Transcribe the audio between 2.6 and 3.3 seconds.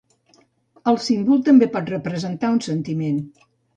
sentiment.